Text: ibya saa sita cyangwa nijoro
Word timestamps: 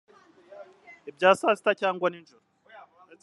ibya 1.09 1.31
saa 1.39 1.55
sita 1.59 1.71
cyangwa 1.81 2.07
nijoro 2.09 2.45